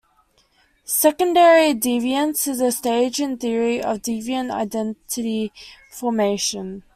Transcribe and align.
Secondary 0.83 1.75
deviance 1.75 2.47
is 2.47 2.59
a 2.59 2.71
stage 2.71 3.19
in 3.19 3.33
a 3.33 3.37
theory 3.37 3.83
of 3.83 3.99
deviant 4.01 4.49
identity 4.49 5.53
formation. 5.91 6.81